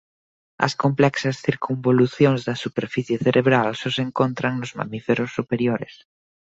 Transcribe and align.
As 0.65 0.73
complexas 0.83 1.35
circunvolucións 1.47 2.39
da 2.47 2.55
superficie 2.65 3.17
cerebral 3.25 3.69
só 3.81 3.89
se 3.95 4.01
encontran 4.07 4.53
nos 4.57 4.75
mamíferos 4.79 5.29
superiores. 5.37 5.93